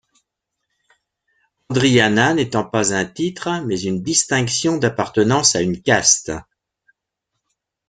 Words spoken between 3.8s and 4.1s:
une